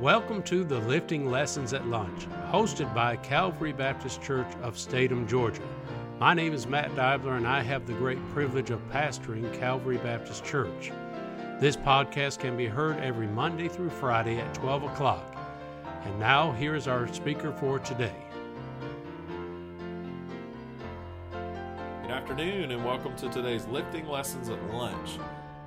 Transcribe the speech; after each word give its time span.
Welcome 0.00 0.44
to 0.44 0.62
the 0.62 0.78
Lifting 0.78 1.28
Lessons 1.28 1.72
at 1.72 1.88
Lunch, 1.88 2.28
hosted 2.52 2.94
by 2.94 3.16
Calvary 3.16 3.72
Baptist 3.72 4.22
Church 4.22 4.46
of 4.62 4.78
Statham, 4.78 5.26
Georgia. 5.26 5.66
My 6.20 6.34
name 6.34 6.52
is 6.52 6.68
Matt 6.68 6.94
Dibler, 6.94 7.36
and 7.36 7.48
I 7.48 7.62
have 7.62 7.84
the 7.84 7.94
great 7.94 8.24
privilege 8.28 8.70
of 8.70 8.78
pastoring 8.92 9.52
Calvary 9.58 9.96
Baptist 9.96 10.44
Church. 10.44 10.92
This 11.58 11.76
podcast 11.76 12.38
can 12.38 12.56
be 12.56 12.66
heard 12.66 12.98
every 12.98 13.26
Monday 13.26 13.66
through 13.66 13.90
Friday 13.90 14.38
at 14.38 14.54
12 14.54 14.84
o'clock. 14.84 15.34
And 16.04 16.20
now, 16.20 16.52
here 16.52 16.76
is 16.76 16.86
our 16.86 17.12
speaker 17.12 17.52
for 17.54 17.80
today. 17.80 18.14
Good 22.02 22.12
afternoon, 22.12 22.70
and 22.70 22.84
welcome 22.84 23.16
to 23.16 23.28
today's 23.30 23.66
Lifting 23.66 24.06
Lessons 24.06 24.48
at 24.48 24.62
Lunch. 24.72 25.18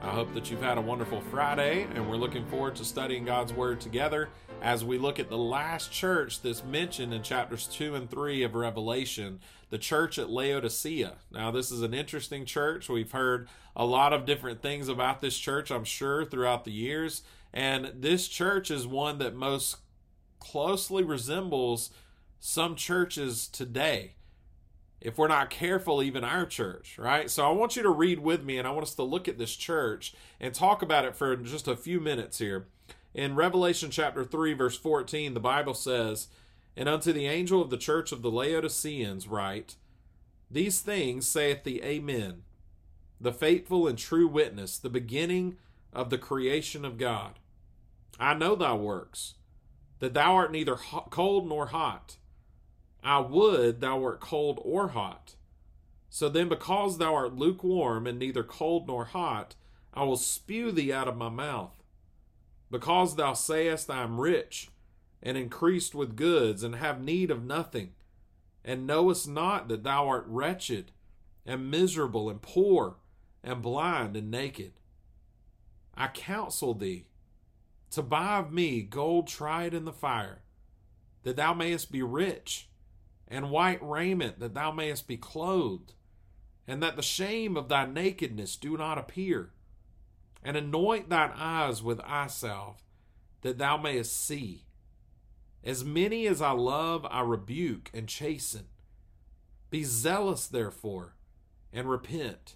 I 0.04 0.10
hope 0.10 0.34
that 0.34 0.50
you've 0.50 0.64
had 0.64 0.80
a 0.80 0.82
wonderful 0.82 1.22
Friday, 1.22 1.86
and 1.94 2.10
we're 2.10 2.16
looking 2.16 2.44
forward 2.48 2.76
to 2.78 2.86
studying 2.86 3.24
God's 3.24 3.54
Word 3.54 3.80
together 3.80 4.30
as 4.60 4.84
we 4.84 4.98
look 4.98 5.20
at 5.20 5.30
the 5.30 5.38
last 5.38 5.92
church 5.92 6.42
that's 6.42 6.64
mentioned 6.64 7.14
in 7.14 7.22
chapters 7.22 7.68
2 7.68 7.94
and 7.94 8.10
3 8.10 8.42
of 8.42 8.56
Revelation, 8.56 9.40
the 9.70 9.78
church 9.78 10.18
at 10.18 10.32
Laodicea. 10.32 11.18
Now, 11.32 11.52
this 11.52 11.70
is 11.70 11.84
an 11.84 11.94
interesting 11.94 12.46
church. 12.46 12.90
We've 12.90 13.12
heard 13.12 13.48
a 13.76 13.86
lot 13.86 14.12
of 14.12 14.26
different 14.26 14.64
things 14.64 14.88
about 14.88 15.22
this 15.22 15.38
church, 15.38 15.70
I'm 15.70 15.84
sure, 15.84 16.26
throughout 16.26 16.66
the 16.66 16.72
years, 16.72 17.22
and 17.54 17.92
this 17.96 18.28
church 18.28 18.72
is 18.72 18.88
one 18.88 19.20
that 19.20 19.36
most 19.36 19.78
closely 20.40 21.04
resembles 21.04 21.92
some 22.40 22.76
churches 22.76 23.48
today 23.48 24.16
if 25.02 25.18
we're 25.18 25.28
not 25.28 25.50
careful, 25.50 26.04
even 26.04 26.24
our 26.24 26.46
church, 26.46 26.98
right? 27.00 27.30
So 27.30 27.46
I 27.46 27.52
want 27.52 27.76
you 27.76 27.82
to 27.82 27.90
read 27.90 28.20
with 28.20 28.44
me 28.44 28.60
and 28.60 28.68
I 28.68 28.72
want 28.72 28.84
us 28.84 28.94
to 28.96 29.04
look 29.04 29.28
at 29.28 29.40
this 29.40 29.56
church 29.56 30.14
and 30.40 30.54
talk 30.54 30.84
about 30.84 31.06
it 31.06 31.16
for 31.16 31.36
just 31.36 31.68
a 31.68 31.76
few 31.76 32.00
minutes 32.00 32.38
here. 32.38 32.68
In 33.14 33.36
Revelation 33.36 33.90
chapter 33.90 34.24
3, 34.24 34.54
verse 34.54 34.78
14, 34.78 35.34
the 35.34 35.40
Bible 35.40 35.74
says, 35.74 36.28
And 36.78 36.88
unto 36.88 37.12
the 37.12 37.26
angel 37.26 37.62
of 37.62 37.72
the 37.72 37.78
church 37.78 38.12
of 38.12 38.22
the 38.22 38.32
Laodiceans 38.32 39.28
write, 39.28 39.76
These 40.50 40.82
things 40.82 41.28
saith 41.28 41.64
the 41.64 41.84
Amen, 41.84 42.44
the 43.20 43.34
faithful 43.34 43.88
and 43.88 43.98
true 43.98 44.28
witness, 44.28 44.78
the 44.78 44.90
beginning 44.90 45.58
of 45.92 46.10
the 46.10 46.18
creation 46.18 46.86
of 46.86 46.98
God. 46.98 47.40
I 48.20 48.36
know 48.36 48.56
thy 48.56 48.76
works, 48.76 49.34
that 50.00 50.14
thou 50.14 50.36
art 50.36 50.52
neither 50.52 50.76
cold 50.76 51.50
nor 51.50 51.68
hot. 51.68 52.18
I 53.04 53.20
would 53.20 53.82
thou 53.82 53.98
wert 54.00 54.20
cold 54.20 54.60
or 54.64 54.90
hot. 54.90 55.36
So 56.10 56.30
then, 56.30 56.50
because 56.50 56.98
thou 56.98 57.16
art 57.16 57.36
lukewarm 57.36 58.06
and 58.06 58.20
neither 58.20 58.44
cold 58.44 58.88
nor 58.88 59.06
hot, 59.06 59.56
I 59.94 60.04
will 60.04 60.18
spew 60.18 60.72
thee 60.72 60.92
out 60.92 61.08
of 61.08 61.18
my 61.18 61.30
mouth. 61.30 61.82
Because 62.70 63.16
thou 63.16 63.34
sayest, 63.34 63.90
I 63.90 64.04
am 64.04 64.20
rich, 64.20 64.70
and 65.24 65.38
increased 65.38 65.96
with 65.96 66.16
goods, 66.16 66.64
and 66.64 66.76
have 66.76 67.02
need 67.02 67.32
of 67.32 67.44
nothing, 67.44 67.94
and 68.64 68.88
knowest 68.88 69.28
not 69.28 69.68
that 69.68 69.84
thou 69.84 70.08
art 70.08 70.26
wretched, 70.28 70.92
and 71.46 71.72
miserable, 71.72 72.30
and 72.30 72.42
poor, 72.42 72.98
and 73.44 73.62
blind, 73.62 74.16
and 74.16 74.30
naked. 74.30 74.74
I 75.96 76.08
counsel 76.08 76.74
thee 76.74 77.06
to 77.92 78.02
buy 78.02 78.38
of 78.38 78.54
me 78.54 78.82
gold 78.82 79.28
tried 79.28 79.74
in 79.74 79.86
the 79.86 79.92
fire, 79.92 80.42
that 81.24 81.36
thou 81.36 81.54
mayest 81.54 81.92
be 81.92 82.02
rich 82.02 82.70
and 83.32 83.50
white 83.50 83.82
raiment, 83.82 84.40
that 84.42 84.54
thou 84.54 84.72
mayest 84.72 85.08
be 85.08 85.16
clothed, 85.16 85.94
and 86.68 86.84
that 86.84 86.98
the 86.98 87.02
shame 87.02 87.56
of 87.56 87.70
thy 87.70 87.86
nakedness 87.86 88.58
do 88.58 88.76
not 88.76 88.98
appear. 88.98 89.52
And 90.44 90.58
anoint 90.58 91.10
thine 91.10 91.32
eyes 91.36 91.82
with 91.82 92.02
eye 92.02 92.28
salve, 92.28 92.84
that 93.42 93.58
thou 93.58 93.78
mayest 93.78 94.22
see. 94.22 94.66
As 95.64 95.86
many 95.86 96.28
as 96.28 96.42
I 96.42 96.52
love, 96.52 97.06
I 97.10 97.22
rebuke 97.22 97.90
and 97.94 98.08
chasten. 98.10 98.66
Be 99.70 99.84
zealous, 99.84 100.48
therefore, 100.48 101.16
and 101.72 101.90
repent. 101.90 102.56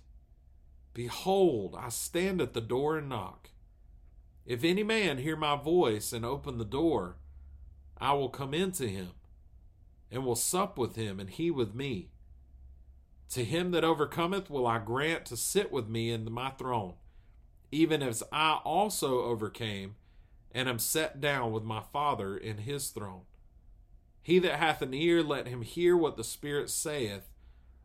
Behold, 0.93 1.75
I 1.79 1.89
stand 1.89 2.41
at 2.41 2.53
the 2.53 2.61
door 2.61 2.97
and 2.97 3.07
knock. 3.07 3.51
If 4.45 4.63
any 4.63 4.83
man 4.83 5.19
hear 5.19 5.37
my 5.37 5.55
voice 5.55 6.11
and 6.11 6.25
open 6.25 6.57
the 6.57 6.65
door, 6.65 7.17
I 7.97 8.13
will 8.13 8.29
come 8.29 8.53
in 8.53 8.71
to 8.73 8.89
him 8.89 9.11
and 10.15 10.25
will 10.25 10.35
sup 10.35 10.77
with 10.77 10.95
him, 10.95 11.19
and 11.19 11.29
he 11.29 11.51
with 11.51 11.75
me. 11.75 12.09
To 13.31 13.43
him 13.43 13.71
that 13.71 13.83
overcometh 13.83 14.49
will 14.49 14.65
I 14.65 14.79
grant 14.79 15.25
to 15.25 15.37
sit 15.37 15.71
with 15.71 15.89
me 15.89 16.11
in 16.11 16.31
my 16.31 16.51
throne, 16.51 16.93
even 17.71 18.01
as 18.01 18.23
I 18.31 18.59
also 18.63 19.23
overcame 19.23 19.95
and 20.53 20.69
am 20.69 20.79
set 20.79 21.19
down 21.19 21.51
with 21.51 21.63
my 21.63 21.81
Father 21.91 22.37
in 22.37 22.59
his 22.59 22.89
throne. 22.89 23.23
He 24.21 24.39
that 24.39 24.55
hath 24.55 24.81
an 24.81 24.93
ear, 24.93 25.21
let 25.21 25.47
him 25.47 25.61
hear 25.61 25.97
what 25.97 26.15
the 26.15 26.23
Spirit 26.23 26.69
saith 26.69 27.29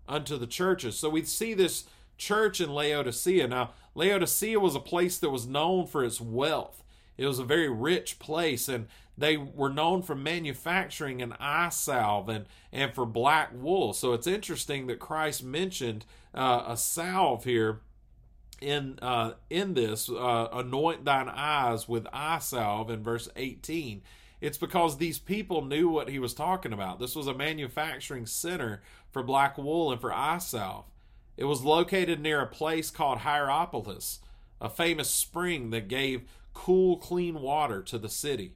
unto 0.07 0.39
the 0.39 0.47
churches. 0.47 0.97
So 0.97 1.11
we 1.11 1.25
see 1.25 1.53
this 1.53 1.85
church 2.17 2.61
in 2.61 2.73
Laodicea. 2.73 3.49
Now, 3.49 3.73
Laodicea 3.95 4.61
was 4.61 4.77
a 4.77 4.81
place 4.81 5.19
that 5.19 5.31
was 5.31 5.47
known 5.47 5.87
for 5.87 6.05
its 6.05 6.21
wealth. 6.21 6.85
It 7.19 7.27
was 7.27 7.39
a 7.39 7.45
very 7.45 7.69
rich 7.69 8.19
place, 8.19 8.69
and 8.69 8.87
they 9.21 9.37
were 9.37 9.69
known 9.69 10.03
for 10.03 10.15
manufacturing 10.15 11.23
an 11.23 11.35
eye 11.39 11.69
salve 11.69 12.29
and, 12.29 12.47
and 12.73 12.95
for 12.95 13.07
black 13.07 13.51
wool. 13.55 13.93
So 13.93 14.13
it's 14.13 14.27
interesting 14.27 14.87
that 14.89 14.99
Christ 14.99 15.45
mentioned 15.45 16.05
uh, 16.35 16.65
a 16.67 16.77
salve 16.77 17.45
here 17.45 17.81
in 18.61 18.99
uh, 19.01 19.35
in 19.49 19.75
this 19.75 20.11
uh, 20.11 20.49
anoint 20.53 21.05
thine 21.05 21.29
eyes 21.29 21.89
with 21.89 22.07
eye 22.13 22.39
salve 22.41 22.91
in 22.91 23.03
verse 23.03 23.29
18 23.37 24.03
it's 24.41 24.59
because 24.59 24.97
these 24.97 25.19
people 25.19 25.63
knew 25.63 25.91
what 25.91 26.09
he 26.09 26.19
was 26.19 26.33
talking 26.33 26.73
about. 26.73 26.99
This 26.99 27.15
was 27.15 27.27
a 27.27 27.35
manufacturing 27.35 28.25
center 28.25 28.81
for 29.11 29.23
black 29.23 29.59
wool 29.59 29.93
and 29.93 30.01
for 30.01 30.15
eye 30.15 30.39
salve. 30.39 30.87
It 31.37 31.45
was 31.45 31.63
located 31.63 32.21
near 32.21 32.41
a 32.41 32.47
place 32.47 32.91
called 32.91 33.19
hierapolis 33.19 34.21
a 34.61 34.69
famous 34.69 35.11
spring 35.11 35.71
that 35.71 35.89
gave 35.89 36.29
cool 36.53 36.97
clean 36.99 37.41
water 37.41 37.83
to 37.83 37.99
the 37.99 38.09
city 38.09 38.55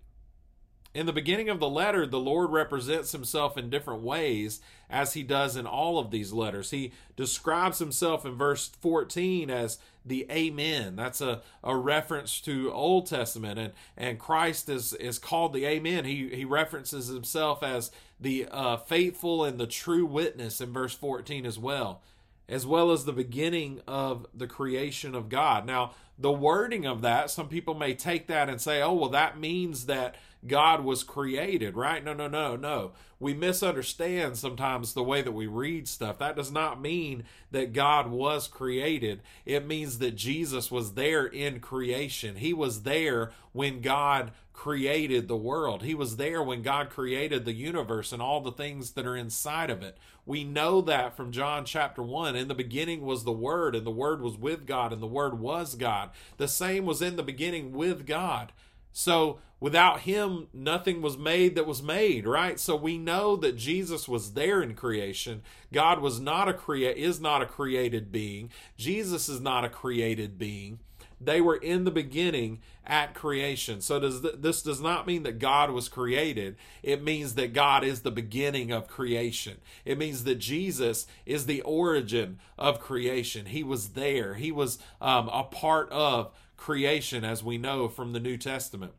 in 0.95 1.07
the 1.07 1.13
beginning 1.13 1.49
of 1.49 1.59
the 1.59 1.69
letter, 1.69 2.07
the 2.07 2.21
Lord 2.21 2.51
represents 2.51 3.11
himself 3.11 3.59
in 3.59 3.69
different 3.69 4.03
ways 4.03 4.61
as 4.89 5.15
he 5.15 5.25
does 5.25 5.57
in 5.57 5.67
all 5.67 5.99
of 5.99 6.13
these 6.13 6.33
letters. 6.33 6.71
He 6.71 6.93
describes 7.17 7.81
himself 7.81 8.25
in 8.25 8.37
verse 8.37 8.69
14 8.81 9.51
as 9.51 9.79
the 10.05 10.25
Amen. 10.31 10.95
That's 10.95 11.21
a, 11.21 11.43
a 11.65 11.77
reference 11.77 12.41
to 12.43 12.73
Old 12.73 13.07
Testament, 13.07 13.59
and, 13.59 13.73
and 13.97 14.21
Christ 14.21 14.69
is, 14.69 14.93
is 14.93 15.19
called 15.19 15.53
the 15.53 15.67
Amen. 15.67 16.05
He, 16.05 16.29
he 16.29 16.45
references 16.45 17.09
himself 17.09 17.65
as 17.65 17.91
the 18.21 18.47
uh, 18.51 18.77
faithful 18.77 19.45
and 19.45 19.59
the 19.59 19.67
true 19.67 20.07
witness 20.07 20.61
in 20.61 20.73
verse 20.73 20.95
14 20.95 21.45
as 21.45 21.59
well, 21.59 22.03
as 22.49 22.67
well 22.67 22.93
as 22.93 23.05
the 23.05 23.13
beginning 23.13 23.81
of 23.89 24.27
the 24.33 24.47
creation 24.47 25.17
of 25.17 25.29
God. 25.29 25.67
Now, 25.67 25.93
the 26.19 26.33
wording 26.33 26.87
of 26.87 27.03
that, 27.03 27.31
some 27.31 27.49
people 27.49 27.75
may 27.75 27.95
take 27.95 28.29
that 28.29 28.49
and 28.49 28.61
say, 28.61 28.81
oh, 28.81 28.93
well, 28.93 29.09
that 29.11 29.41
means 29.41 29.87
that 29.87 30.15
God 30.47 30.85
was 30.85 31.03
created, 31.03 31.77
right? 31.77 32.05
No, 32.05 32.13
no, 32.13 32.29
no, 32.29 32.57
no. 32.57 32.93
We 33.19 33.33
misunderstand 33.33 34.37
sometimes 34.37 34.93
the 34.93 35.03
way 35.03 35.23
that 35.23 35.33
we 35.33 35.47
read 35.47 35.89
stuff. 35.89 36.19
That 36.19 36.37
does 36.37 36.53
not 36.53 36.81
mean 36.81 37.25
that 37.51 37.73
God 37.73 38.11
was 38.11 38.49
created. 38.49 39.23
It 39.47 39.67
means 39.67 39.99
that 39.99 40.17
Jesus 40.17 40.71
was 40.71 40.95
there 40.95 41.25
in 41.25 41.61
creation. 41.61 42.37
He 42.37 42.53
was 42.53 42.83
there 42.83 43.33
when 43.53 43.81
God 43.81 44.33
created 44.53 45.27
the 45.27 45.37
world. 45.37 45.83
He 45.83 45.95
was 45.95 46.17
there 46.17 46.43
when 46.43 46.63
God 46.63 46.91
created 46.91 47.45
the 47.45 47.53
universe 47.53 48.13
and 48.13 48.21
all 48.21 48.41
the 48.41 48.53
things 48.53 48.93
that 48.93 49.07
are 49.07 49.17
inside 49.17 49.71
of 49.71 49.83
it. 49.83 49.97
We 50.27 50.45
know 50.45 50.81
that 50.83 51.17
from 51.17 51.33
John 51.33 51.65
chapter 51.65 52.03
1. 52.03 52.37
In 52.37 52.49
the 52.49 52.55
beginning 52.55 53.03
was 53.03 53.25
the 53.25 53.33
Word, 53.33 53.75
and 53.75 53.87
the 53.87 53.91
Word 53.91 54.21
was 54.21 54.37
with 54.37 54.67
God, 54.67 54.93
and 54.93 55.03
the 55.03 55.07
Word 55.07 55.39
was 55.39 55.75
God. 55.75 56.11
The 56.37 56.49
same 56.49 56.85
was 56.85 57.03
in 57.03 57.17
the 57.17 57.23
beginning 57.23 57.73
with 57.73 58.07
God. 58.07 58.53
So 58.93 59.41
without 59.65 60.01
him, 60.01 60.47
nothing 60.53 61.01
was 61.01 61.17
made 61.17 61.55
that 61.55 61.67
was 61.67 61.83
made, 61.83 62.27
right? 62.27 62.61
So 62.61 62.77
we 62.77 62.99
know 62.99 63.35
that 63.37 63.57
Jesus 63.57 64.07
was 64.07 64.35
there 64.35 64.63
in 64.63 64.75
creation. 64.75 65.41
God 65.73 66.01
was 66.01 66.21
not 66.21 66.51
a 66.51 66.53
crea- 66.53 66.89
is 66.89 67.19
not 67.19 67.41
a 67.41 67.47
created 67.47 68.13
being. 68.13 68.51
Jesus 68.77 69.27
is 69.27 69.41
not 69.41 69.65
a 69.65 69.71
created 69.71 70.37
being. 70.39 70.81
They 71.19 71.41
were 71.41 71.57
in 71.57 71.85
the 71.85 71.91
beginning 71.91 72.61
at 72.85 73.15
creation. 73.15 73.81
So 73.81 73.99
does 73.99 74.21
th- 74.21 74.35
this 74.41 74.61
does 74.61 74.83
not 74.83 75.07
mean 75.07 75.23
that 75.23 75.39
God 75.39 75.71
was 75.71 75.89
created. 75.89 76.57
It 76.83 77.03
means 77.03 77.35
that 77.37 77.55
God 77.55 77.85
is 77.85 78.03
the 78.03 78.11
beginning 78.11 78.71
of 78.71 78.87
creation. 78.87 79.63
It 79.87 79.97
means 79.97 80.25
that 80.25 80.35
Jesus 80.35 81.07
is 81.25 81.47
the 81.47 81.63
origin 81.63 82.39
of 82.59 82.81
creation. 82.81 83.47
He 83.47 83.63
was 83.63 83.91
there. 83.91 84.35
He 84.35 84.53
was 84.53 84.77
um, 85.01 85.31
a 85.31 85.45
part 85.45 85.91
of 85.91 86.35
creation, 86.59 87.25
as 87.25 87.43
we 87.43 87.57
know 87.57 87.89
from 87.89 88.13
the 88.13 88.21
New 88.21 88.37
Testament. 88.37 88.93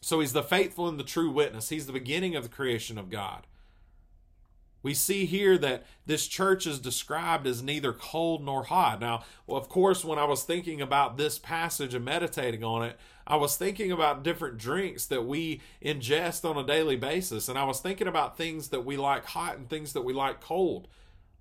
So 0.00 0.20
he's 0.20 0.32
the 0.32 0.42
faithful 0.42 0.88
and 0.88 0.98
the 0.98 1.04
true 1.04 1.30
witness. 1.30 1.68
He's 1.68 1.86
the 1.86 1.92
beginning 1.92 2.34
of 2.34 2.42
the 2.42 2.48
creation 2.48 2.98
of 2.98 3.10
God. 3.10 3.46
We 4.82 4.94
see 4.94 5.26
here 5.26 5.58
that 5.58 5.84
this 6.06 6.26
church 6.26 6.66
is 6.66 6.78
described 6.78 7.46
as 7.46 7.62
neither 7.62 7.92
cold 7.92 8.42
nor 8.42 8.64
hot. 8.64 9.00
Now, 9.00 9.24
of 9.46 9.68
course, 9.68 10.04
when 10.04 10.18
I 10.18 10.24
was 10.24 10.42
thinking 10.42 10.80
about 10.80 11.18
this 11.18 11.38
passage 11.38 11.92
and 11.92 12.04
meditating 12.04 12.64
on 12.64 12.84
it, 12.84 12.98
I 13.26 13.36
was 13.36 13.56
thinking 13.56 13.92
about 13.92 14.22
different 14.22 14.56
drinks 14.56 15.04
that 15.06 15.26
we 15.26 15.60
ingest 15.84 16.48
on 16.48 16.56
a 16.56 16.66
daily 16.66 16.96
basis. 16.96 17.48
And 17.48 17.58
I 17.58 17.64
was 17.64 17.80
thinking 17.80 18.08
about 18.08 18.38
things 18.38 18.68
that 18.68 18.86
we 18.86 18.96
like 18.96 19.26
hot 19.26 19.58
and 19.58 19.68
things 19.68 19.92
that 19.92 20.02
we 20.02 20.14
like 20.14 20.40
cold. 20.40 20.88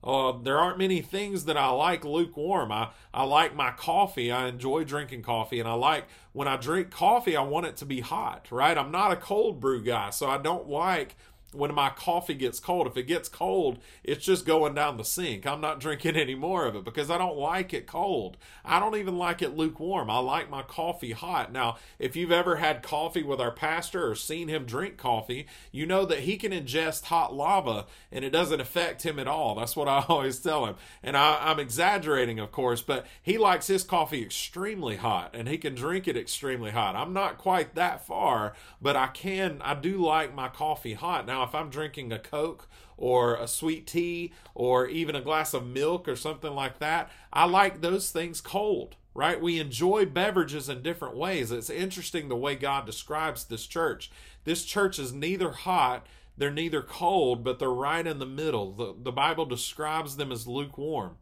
Uh, 0.04 0.31
there 0.44 0.57
aren't 0.57 0.78
many 0.78 1.01
things 1.01 1.46
that 1.46 1.57
I 1.57 1.69
like 1.69 2.06
lukewarm. 2.06 2.72
I, 2.72 2.90
I 3.13 3.24
like 3.24 3.56
my 3.56 3.72
coffee. 3.72 4.31
I 4.31 4.48
enjoy 4.48 4.86
drinking 4.86 5.24
coffee. 5.24 5.60
And 5.60 5.68
I 5.68 5.74
like 5.74 6.06
when 6.31 6.48
I 6.48 6.56
drink 6.56 6.90
coffee, 6.90 7.36
I 7.36 7.42
want 7.42 7.66
it 7.66 7.78
to 7.78 7.86
be 7.86 8.00
hot, 8.00 8.48
right? 8.50 8.78
I'm 8.78 8.92
not 8.92 9.12
a 9.12 9.18
cold 9.18 9.60
brew 9.60 9.84
guy. 9.84 10.12
So 10.12 10.30
I 10.30 10.38
don't 10.38 10.69
like 10.69 11.16
when 11.51 11.74
my 11.74 11.90
coffee 11.90 12.34
gets 12.34 12.60
cold. 12.60 12.88
If 12.88 12.98
it 12.98 13.04
gets 13.04 13.28
cold, 13.28 13.80
it's 14.04 14.25
just 14.25 14.46
going 14.46 14.75
down 14.75 14.98
the 14.98 15.04
sink. 15.04 15.48
I'm 15.48 15.62
not 15.62 15.80
drinking 15.80 16.16
any 16.16 16.36
more 16.36 16.66
of 16.66 16.75
it 16.75 16.84
because 16.84 17.10
I 17.10 17.18
don't 17.18 17.38
like 17.38 17.74
it 17.74 17.88
cold. 17.88 18.38
I 18.63 18.80
don't 18.80 18.96
even 18.96 19.18
like 19.18 19.42
it 19.42 19.57
lukewarm. 19.57 20.10
I 20.10 20.19
like 20.19 20.50
my 20.50 20.62
coffee 20.62 21.12
hot. 21.12 21.51
Now, 21.51 21.78
if 21.98 22.16
you've 22.16 22.31
ever 22.31 22.57
had 22.57 22.84
coffee 22.84 23.24
with 23.24 23.42
our 23.42 23.51
pastor 23.51 24.10
or 24.10 24.16
seen 24.16 24.48
him 24.48 24.66
drink 24.66 24.98
coffee, 24.98 25.48
you 25.72 25.86
know 25.86 26.06
that 26.06 26.19
he 26.19 26.38
can 26.38 26.51
ingest 26.51 27.06
hot 27.06 27.34
lava 27.34 27.86
and 28.12 28.24
it 28.24 28.30
doesn't 28.30 28.62
affect 28.62 29.04
him 29.04 29.18
at 29.18 29.28
all. 29.28 29.56
That's 29.56 29.75
what 29.75 29.88
I 29.88 30.06
always 30.10 30.40
tell 30.40 30.66
him. 30.66 30.75
And 31.01 31.18
I, 31.18 31.51
am 31.51 31.60
exaggerating, 31.60 32.40
of 32.40 32.51
course, 32.51 32.81
but 32.81 33.06
he 33.22 33.38
likes 33.38 33.68
his 33.68 33.84
coffee 33.84 34.22
extremely 34.22 34.98
hot 34.98 35.31
and 35.34 35.48
he 35.48 35.57
can 35.57 35.74
drink 35.74 36.07
it 36.07 36.18
extremely 36.18 36.72
hot. 36.72 36.96
I'm 36.96 37.13
not 37.13 37.38
quite 37.38 37.75
that 37.75 38.06
far, 38.06 38.54
but 38.81 38.96
I 38.96 39.07
can, 39.07 39.62
I 39.63 39.74
do 39.74 39.98
like 39.98 40.36
my 40.36 40.48
coffee 40.48 40.94
hot. 40.94 41.25
Now, 41.25 41.38
now, 41.39 41.45
if 41.45 41.56
I'm 41.56 41.69
drinking 41.69 42.12
a 42.12 42.19
Coke 42.19 42.68
or 42.97 43.36
a 43.36 43.47
sweet 43.47 43.88
tea 43.88 44.33
or 44.53 44.88
even 44.88 45.15
a 45.15 45.21
glass 45.21 45.53
of 45.53 45.65
milk 45.65 46.06
or 46.06 46.18
something 46.18 46.53
like 46.53 46.80
that, 46.80 47.09
I 47.31 47.45
like 47.45 47.80
those 47.80 48.12
things 48.12 48.41
cold, 48.41 48.97
right? 49.13 49.41
We 49.41 49.57
enjoy 49.57 50.06
beverages 50.06 50.68
in 50.68 50.81
different 50.81 51.15
ways. 51.15 51.51
It's 51.51 51.69
interesting 51.69 52.27
the 52.27 52.36
way 52.36 52.56
God 52.56 52.86
describes 52.86 53.45
this 53.45 53.65
church. 53.65 54.12
This 54.44 54.65
church 54.65 55.00
is 55.00 55.13
neither 55.13 55.51
hot, 55.51 56.06
they're 56.38 56.51
neither 56.51 56.81
cold, 56.81 57.44
but 57.44 57.57
they're 57.57 57.69
right 57.69 58.06
in 58.06 58.19
the 58.19 58.25
middle. 58.25 58.74
The, 58.74 58.94
the 59.01 59.12
Bible 59.13 59.45
describes 59.45 60.18
them 60.18 60.31
as 60.31 60.45
lukewarm. 60.45 61.18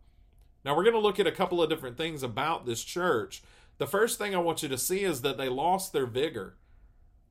Now, 0.65 0.75
we're 0.75 0.83
going 0.83 0.95
to 0.95 0.99
look 0.99 1.19
at 1.19 1.27
a 1.27 1.31
couple 1.31 1.61
of 1.61 1.69
different 1.69 1.97
things 1.97 2.23
about 2.23 2.65
this 2.65 2.83
church. 2.83 3.43
The 3.77 3.87
first 3.87 4.17
thing 4.17 4.33
I 4.33 4.39
want 4.39 4.63
you 4.63 4.69
to 4.69 4.77
see 4.79 5.03
is 5.03 5.21
that 5.21 5.37
they 5.37 5.47
lost 5.47 5.93
their 5.93 6.07
vigor. 6.07 6.55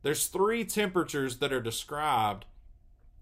There's 0.03 0.29
three 0.29 0.65
temperatures 0.65 1.39
that 1.39 1.53
are 1.53 1.61
described 1.61 2.45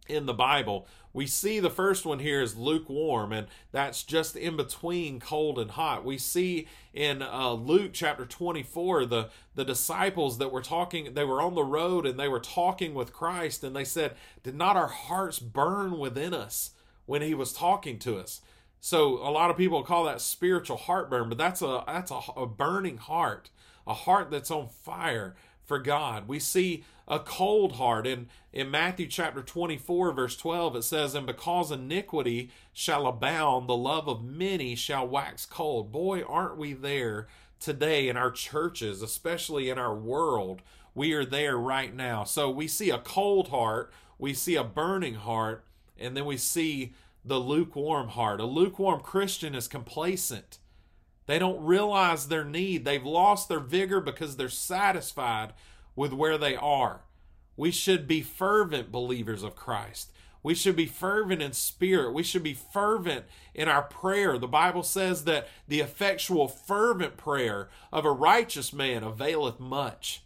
in 0.09 0.27
the 0.27 0.35
Bible. 0.35 0.87
We 1.13 1.27
see 1.27 1.61
the 1.61 1.71
first 1.71 2.05
one 2.05 2.19
here 2.19 2.43
is 2.43 2.57
lukewarm, 2.57 3.33
and 3.33 3.47
that's 3.71 4.03
just 4.03 4.35
in 4.35 4.57
between 4.57 5.21
cold 5.21 5.59
and 5.59 5.71
hot. 5.71 6.05
We 6.05 6.19
see 6.19 6.67
in 6.93 7.23
uh, 7.23 7.53
Luke 7.53 7.93
chapter 7.93 8.27
24 8.27 9.07
the, 9.07 9.31
the 9.55 9.65
disciples 9.65 10.39
that 10.39 10.51
were 10.51 10.61
talking, 10.61 11.15
they 11.15 11.25
were 11.25 11.41
on 11.41 11.55
the 11.55 11.63
road 11.63 12.05
and 12.05 12.19
they 12.19 12.29
were 12.29 12.41
talking 12.41 12.95
with 12.95 13.13
Christ, 13.13 13.63
and 13.63 13.77
they 13.77 13.85
said, 13.85 14.15
Did 14.43 14.57
not 14.57 14.77
our 14.77 14.89
hearts 14.89 15.39
burn 15.39 15.99
within 15.99 16.35
us 16.35 16.73
when 17.07 17.23
he 17.23 17.35
was 17.35 17.53
talking 17.53 17.99
to 18.01 18.19
us? 18.19 18.41
So 18.81 19.15
a 19.27 19.31
lot 19.31 19.51
of 19.51 19.57
people 19.57 19.83
call 19.83 20.05
that 20.05 20.21
spiritual 20.21 20.77
heartburn, 20.77 21.29
but 21.29 21.39
that's 21.39 21.63
a 21.63 21.85
that's 21.87 22.11
a, 22.11 22.21
a 22.37 22.47
burning 22.47 22.99
heart, 22.99 23.51
a 23.87 23.95
heart 23.95 24.31
that's 24.31 24.51
on 24.51 24.69
fire 24.69 25.37
for 25.65 25.79
God. 25.79 26.29
We 26.29 26.39
see 26.39 26.85
a 27.07 27.19
cold 27.19 27.73
heart. 27.73 28.07
In, 28.07 28.29
in 28.53 28.71
Matthew 28.71 29.07
chapter 29.07 29.43
24, 29.43 30.13
verse 30.13 30.37
12, 30.37 30.77
it 30.77 30.85
says, 30.85 31.15
And 31.15 31.27
because 31.27 31.71
iniquity 31.71 32.51
shall 32.73 33.07
abound, 33.07 33.69
the 33.69 33.77
love 33.77 34.09
of 34.09 34.25
many 34.25 34.75
shall 34.75 35.07
wax 35.07 35.47
cold. 35.47 35.93
Boy, 35.93 36.23
aren't 36.23 36.57
we 36.57 36.73
there 36.73 37.27
today 37.65 38.09
in 38.09 38.17
our 38.17 38.31
churches, 38.31 39.01
especially 39.03 39.71
in 39.71 39.79
our 39.79 39.95
world. 39.95 40.61
We 40.95 41.13
are 41.15 41.25
there 41.25 41.57
right 41.57 41.95
now. 41.95 42.25
So 42.25 42.51
we 42.51 42.69
see 42.69 42.91
a 42.91 42.99
cold 42.99 43.49
heart, 43.49 43.93
we 44.19 44.35
see 44.35 44.55
a 44.55 44.65
burning 44.65 45.15
heart, 45.15 45.65
and 45.99 46.17
then 46.17 46.27
we 46.27 46.37
see 46.37 46.93
the 47.25 47.39
lukewarm 47.39 48.09
heart. 48.09 48.41
A 48.41 48.45
lukewarm 48.45 49.01
Christian 49.01 49.55
is 49.55 49.67
complacent. 49.67 50.59
They 51.27 51.39
don't 51.39 51.65
realize 51.65 52.29
their 52.29 52.45
need. 52.45 52.85
They've 52.85 53.05
lost 53.05 53.49
their 53.49 53.61
vigor 53.61 54.01
because 54.01 54.37
they're 54.37 54.49
satisfied 54.49 55.53
with 55.97 56.13
where 56.13 56.37
they 56.39 56.57
are. 56.57 57.03
We 57.57 57.71
should 57.71 58.07
be 58.07 58.21
fervent 58.21 58.93
believers 58.93 59.43
of 59.43 59.57
Christ. 59.57 60.11
We 60.43 60.55
should 60.55 60.77
be 60.77 60.87
fervent 60.87 61.41
in 61.41 61.55
spirit. 61.55 62.13
We 62.13 62.23
should 62.23 62.43
be 62.43 62.53
fervent 62.53 63.25
in 63.55 63.67
our 63.67 63.83
prayer. 63.83 64.37
The 64.37 64.47
Bible 64.47 64.83
says 64.83 65.25
that 65.25 65.49
the 65.67 65.81
effectual, 65.81 66.49
fervent 66.49 67.17
prayer 67.17 67.71
of 67.91 68.05
a 68.05 68.13
righteous 68.13 68.73
man 68.73 69.03
availeth 69.03 69.59
much. 69.59 70.23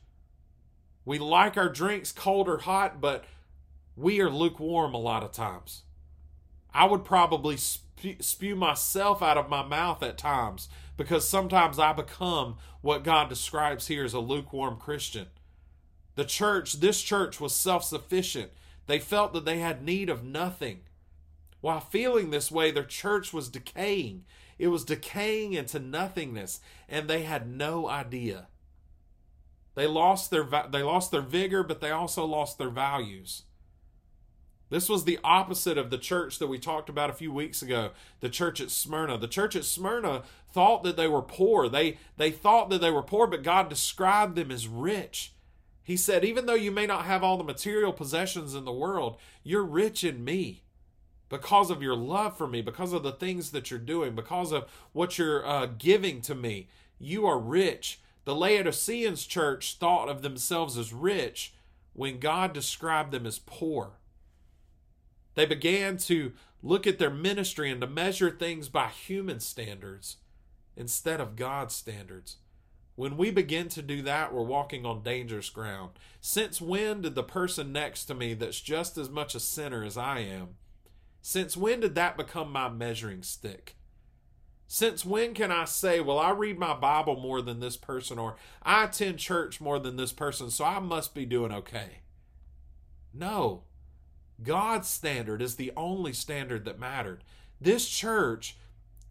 We 1.05 1.21
like 1.21 1.57
our 1.57 1.69
drinks 1.69 2.11
cold 2.11 2.49
or 2.49 2.59
hot, 2.59 3.01
but 3.01 3.25
we 3.97 4.21
are 4.21 4.29
lukewarm 4.29 4.93
a 4.93 4.99
lot 4.99 5.23
of 5.23 5.31
times. 5.31 5.83
I 6.75 6.85
would 6.87 7.05
probably 7.05 7.57
spew 8.21 8.57
myself 8.57 9.23
out 9.23 9.37
of 9.37 9.49
my 9.49 9.63
mouth 9.63 10.03
at 10.03 10.19
times 10.19 10.69
because 10.97 11.29
sometimes 11.29 11.79
I 11.79 11.93
become 11.93 12.57
what 12.81 13.05
God 13.05 13.29
describes 13.29 13.87
here 13.87 14.05
as 14.05 14.15
a 14.15 14.21
lukewarm 14.21 14.77
Christian. 14.77 15.29
The 16.17 16.25
church, 16.25 16.75
this 16.75 17.03
church 17.03 17.41
was 17.41 17.55
self 17.55 17.85
sufficient. 17.85 18.51
They 18.87 18.99
felt 18.99 19.33
that 19.33 19.45
they 19.45 19.59
had 19.59 19.85
need 19.85 20.09
of 20.09 20.25
nothing. 20.25 20.81
While 21.61 21.81
feeling 21.81 22.31
this 22.31 22.51
way, 22.51 22.71
their 22.71 22.85
church 22.85 23.33
was 23.33 23.49
decaying. 23.49 24.25
It 24.59 24.69
was 24.69 24.85
decaying 24.85 25.53
into 25.53 25.79
nothingness, 25.79 26.61
and 26.89 27.09
they 27.09 27.23
had 27.23 27.49
no 27.49 27.89
idea. 27.89 28.49
They 29.75 29.87
lost 29.87 30.31
their 30.31 30.45
they 30.45 30.83
lost 30.83 31.13
their 31.13 31.23
vigor, 31.23 31.63
but 31.63 31.81
they 31.81 31.91
also 31.91 32.25
lost 32.25 32.59
their 32.59 32.71
values. 32.71 33.45
This 34.71 34.89
was 34.89 35.05
the 35.05 35.19
opposite 35.25 35.79
of 35.79 35.91
the 35.91 35.99
church 35.99 36.39
that 36.39 36.47
we 36.47 36.59
talked 36.59 36.89
about 36.89 37.11
a 37.11 37.15
few 37.15 37.33
weeks 37.33 37.63
ago, 37.63 37.91
the 38.21 38.29
church 38.29 38.61
at 38.61 38.71
Smyrna. 38.71 39.17
The 39.17 39.29
church 39.29 39.57
at 39.57 39.65
Smyrna 39.65 40.23
thought 40.53 40.83
that 40.83 40.97
they 40.97 41.09
were 41.09 41.23
poor. 41.23 41.69
They 41.69 41.99
they 42.17 42.31
thought 42.31 42.69
that 42.71 42.81
they 42.81 42.91
were 42.91 43.03
poor, 43.03 43.27
but 43.27 43.43
God 43.43 43.69
described 43.69 44.37
them 44.37 44.51
as 44.51 44.69
rich. 44.69 45.33
He 45.83 45.97
said, 45.97 46.23
Even 46.23 46.45
though 46.45 46.55
you 46.55 46.71
may 46.71 46.87
not 46.87 47.07
have 47.07 47.25
all 47.25 47.39
the 47.39 47.45
material 47.45 47.95
possessions 47.95 48.55
in 48.55 48.67
the 48.67 48.73
world, 48.73 49.17
you're 49.43 49.65
rich 49.65 50.05
in 50.05 50.23
me 50.23 50.65
because 51.31 51.71
of 51.71 51.83
your 51.83 51.97
love 51.97 52.37
for 52.37 52.47
me, 52.47 52.61
because 52.61 52.93
of 52.93 53.03
the 53.03 53.13
things 53.13 53.53
that 53.53 53.71
you're 53.71 53.81
doing, 53.81 54.15
because 54.15 54.53
of 54.53 54.67
what 54.93 55.19
you're 55.19 55.47
uh, 55.47 55.65
giving 55.65 56.21
to 56.23 56.35
me. 56.35 56.69
You 56.99 57.27
are 57.27 57.39
rich. 57.39 58.01
The 58.27 58.35
Laodiceans 58.35 59.25
church 59.25 59.77
thought 59.79 60.11
of 60.11 60.21
themselves 60.21 60.77
as 60.77 60.93
rich 60.93 61.55
when 61.95 62.19
God 62.19 62.53
described 62.53 63.11
them 63.11 63.25
as 63.25 63.39
poor. 63.39 63.93
They 65.39 65.47
began 65.47 65.99
to 65.99 66.33
look 66.65 66.85
at 66.85 66.99
their 66.99 67.13
ministry 67.13 67.71
and 67.71 67.81
to 67.81 67.87
measure 67.87 68.29
things 68.29 68.69
by 68.69 68.89
human 68.89 69.39
standards 69.39 70.17
instead 70.77 71.21
of 71.21 71.37
God's 71.37 71.77
standards. 71.77 72.39
When 72.97 73.17
we 73.17 73.31
begin 73.31 73.69
to 73.69 73.81
do 73.81 74.03
that, 74.03 74.35
we're 74.35 74.43
walking 74.43 74.85
on 74.85 75.05
dangerous 75.05 75.49
ground. 75.49 75.93
Since 76.21 76.61
when 76.61 77.03
did 77.03 77.15
the 77.15 77.23
person 77.23 77.73
next 77.73 78.07
to 78.07 78.17
me 78.17 78.35
that's 78.35 78.61
just 78.61 78.99
as 78.99 79.09
much 79.09 79.37
a 79.37 79.39
sinner 79.39 79.85
as 79.85 79.97
I 79.97 80.19
am, 80.19 80.57
since 81.23 81.57
when 81.57 81.79
did 81.79 81.95
that 81.95 82.17
become 82.17 82.51
my 82.51 82.69
measuring 82.69 83.23
stick? 83.23 83.77
Since 84.67 85.05
when 85.05 85.35
can 85.35 85.53
I 85.53 85.67
say, 85.67 86.01
well, 86.01 86.19
I 86.19 86.31
read 86.33 86.59
my 86.59 86.75
Bible 86.75 87.15
more 87.15 87.43
than 87.43 87.61
this 87.61 87.77
person, 87.77 88.19
or 88.19 88.35
I 88.65 88.87
attend 88.87 89.21
church 89.21 89.61
more 89.61 89.79
than 89.79 89.95
this 89.95 90.13
person, 90.13 90.51
so 90.51 90.65
I 90.65 90.81
must 90.81 91.15
be 91.15 91.25
doing 91.25 91.53
okay? 91.53 92.01
No. 93.15 93.63
God's 94.43 94.89
standard 94.89 95.43
is 95.43 95.57
the 95.57 95.73
only 95.77 96.13
standard 96.13 96.65
that 96.65 96.79
mattered. 96.79 97.25
This 97.61 97.89
church 97.89 98.57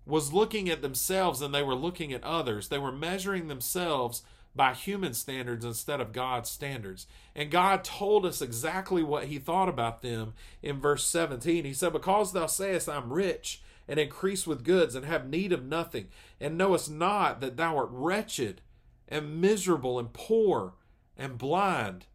was 0.06 0.32
looking 0.32 0.70
at 0.70 0.82
themselves 0.82 1.42
and 1.42 1.54
they 1.54 1.64
were 1.64 1.76
looking 1.76 2.14
at 2.14 2.24
others. 2.24 2.70
They 2.70 2.78
were 2.78 2.92
measuring 2.92 3.48
themselves 3.48 4.24
by 4.56 4.74
human 4.74 5.14
standards 5.14 5.64
instead 5.64 6.02
of 6.02 6.14
God's 6.14 6.50
standards. 6.50 7.06
And 7.36 7.52
God 7.52 7.84
told 7.84 8.26
us 8.26 8.42
exactly 8.42 9.04
what 9.04 9.26
He 9.26 9.38
thought 9.38 9.70
about 9.70 10.02
them 10.02 10.34
in 10.64 10.80
verse 10.80 11.06
17. 11.06 11.64
He 11.64 11.74
said, 11.74 11.94
Because 11.94 12.34
thou 12.34 12.48
sayest, 12.48 12.90
I'm 12.90 13.14
rich 13.14 13.62
and 13.88 14.00
increase 14.00 14.48
with 14.48 14.64
goods 14.64 14.96
and 14.96 15.06
have 15.06 15.30
need 15.30 15.54
of 15.54 15.64
nothing, 15.64 16.08
and 16.42 16.58
knowest 16.58 16.90
not 16.90 17.40
that 17.40 17.56
thou 17.56 17.78
art 17.78 17.90
wretched 17.92 18.62
and 19.08 19.40
miserable 19.40 20.00
and 20.00 20.12
poor 20.12 20.74
and 21.16 21.38
blind 21.38 22.06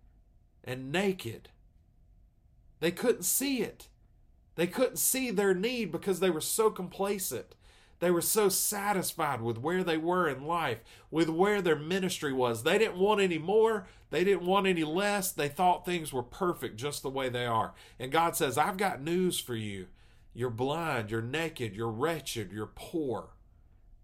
and 0.65 0.93
naked. 0.93 1.49
They 2.83 2.91
couldn't 2.91 3.23
see 3.23 3.63
it. 3.63 3.87
They 4.57 4.67
couldn't 4.67 4.97
see 4.97 5.31
their 5.31 5.55
need 5.55 5.93
because 5.93 6.19
they 6.19 6.31
were 6.31 6.41
so 6.41 6.69
complacent. 6.69 7.55
They 8.01 8.11
were 8.11 8.21
so 8.21 8.49
satisfied 8.49 9.41
with 9.41 9.57
where 9.57 9.85
they 9.85 9.97
were 9.97 10.29
in 10.29 10.49
life, 10.49 10.81
with 11.09 11.29
where 11.29 11.63
their 11.63 11.77
ministry 11.77 12.33
was. 12.33 12.65
They 12.65 12.79
didn't 12.79 12.99
want 12.99 13.21
any 13.21 13.39
more. 13.39 13.87
They 14.11 14.25
didn't 14.25 14.47
want 14.47 14.67
any 14.67 14.83
less. 14.83 15.31
They 15.31 15.47
thought 15.47 15.87
things 15.87 16.13
were 16.13 16.25
perfect 16.25 16.77
just 16.77 17.05
the 17.05 17.09
way 17.09 17.29
they 17.29 17.47
are. 17.47 17.73
And 18.01 18.11
God 18.11 18.35
says, 18.35 18.59
I've 18.59 18.79
got 18.79 19.01
news 19.01 19.39
for 19.39 19.55
you. 19.55 19.87
you're 20.35 20.51
blind, 20.51 21.13
you're 21.13 21.23
naked, 21.23 21.77
you're 21.77 21.89
wretched, 21.89 22.51
you're 22.51 22.73
poor. 22.75 23.29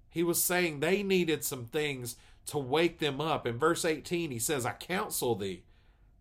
He 0.08 0.22
was 0.22 0.40
saying 0.40 0.78
they 0.78 1.02
needed 1.02 1.42
some 1.42 1.64
things 1.64 2.14
to 2.46 2.58
wake 2.58 3.00
them 3.00 3.20
up. 3.20 3.44
In 3.44 3.58
verse 3.58 3.84
18, 3.84 4.30
he 4.30 4.38
says, 4.38 4.64
I 4.64 4.74
counsel 4.74 5.34
thee 5.34 5.64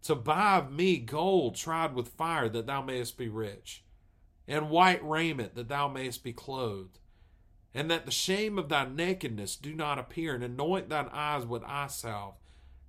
to 0.04 0.16
buy 0.16 0.58
of 0.58 0.72
me 0.72 0.98
gold 0.98 1.56
tried 1.56 1.94
with 1.94 2.08
fire, 2.10 2.50
that 2.50 2.68
thou 2.68 2.82
mayest 2.82 3.18
be 3.18 3.28
rich, 3.28 3.84
and 4.48 4.70
white 4.70 5.04
raiment, 5.08 5.56
that 5.56 5.70
thou 5.70 5.88
mayest 5.88 6.24
be 6.24 6.34
clothed, 6.34 7.00
and 7.74 7.92
that 7.92 8.06
the 8.06 8.12
shame 8.12 8.58
of 8.58 8.70
thy 8.70 8.86
nakedness 8.88 9.56
do 9.56 9.74
not 9.74 10.00
appear, 10.00 10.36
and 10.36 10.44
anoint 10.44 10.90
thine 10.90 11.10
eyes 11.12 11.46
with 11.46 11.64
eye 11.64 11.88
salve, 11.88 12.36